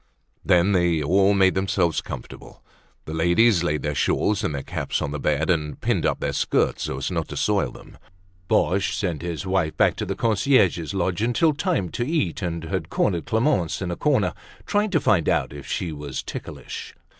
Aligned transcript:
Then 0.43 0.71
they 0.71 1.03
all 1.03 1.35
made 1.35 1.53
themselves 1.53 2.01
comfortable. 2.01 2.63
The 3.05 3.13
ladies 3.13 3.63
laid 3.63 3.83
their 3.83 3.93
shawls 3.93 4.43
and 4.43 4.55
their 4.55 4.63
caps 4.63 4.99
on 4.99 5.11
the 5.11 5.19
bed 5.19 5.51
and 5.51 5.79
pinned 5.79 6.07
up 6.07 6.19
their 6.19 6.33
skirts 6.33 6.85
so 6.85 6.97
as 6.97 7.11
not 7.11 7.27
to 7.27 7.37
soil 7.37 7.71
them. 7.71 7.99
Boche 8.47 8.97
sent 8.97 9.21
his 9.21 9.45
wife 9.45 9.77
back 9.77 9.95
to 9.97 10.05
the 10.07 10.15
concierge's 10.15 10.95
lodge 10.95 11.21
until 11.21 11.53
time 11.53 11.89
to 11.89 12.03
eat 12.03 12.41
and 12.41 12.63
had 12.63 12.89
cornered 12.89 13.27
Clemence 13.27 13.79
in 13.79 13.91
a 13.91 13.95
corner 13.95 14.33
trying 14.65 14.89
to 14.89 14.99
find 14.99 15.29
out 15.29 15.53
if 15.53 15.67
she 15.67 15.91
was 15.91 16.23
ticklish. 16.23 16.95